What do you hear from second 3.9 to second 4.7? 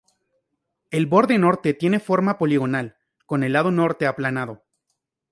aplanado.